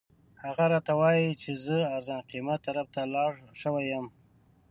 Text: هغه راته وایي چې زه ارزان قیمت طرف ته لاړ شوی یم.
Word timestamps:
هغه 0.43 0.63
راته 0.73 0.93
وایي 1.01 1.29
چې 1.41 1.51
زه 1.65 1.77
ارزان 1.95 2.21
قیمت 2.31 2.59
طرف 2.67 2.87
ته 2.95 3.01
لاړ 3.13 3.31
شوی 3.61 3.85
یم. 3.93 4.05